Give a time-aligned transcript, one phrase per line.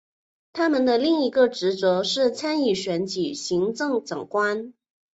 [0.51, 4.73] 他们的另一职责是参与选举行政长官。